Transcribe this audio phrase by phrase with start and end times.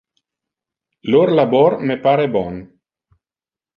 [1.15, 2.61] Lor labor me pare bon.